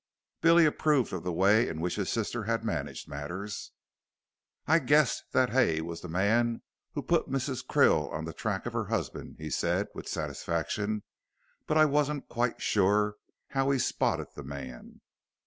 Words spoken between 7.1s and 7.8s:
Mrs.